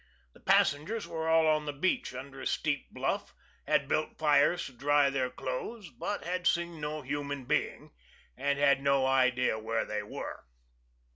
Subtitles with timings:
[0.33, 3.35] The passengers were all on the beach, under a steep bluff;
[3.67, 7.91] had built fires to dry their clothes, but had seen no human being,
[8.35, 10.45] and had no idea where they were.